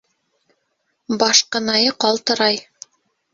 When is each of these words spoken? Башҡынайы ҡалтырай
Башҡынайы 1.23 1.93
ҡалтырай 2.07 2.59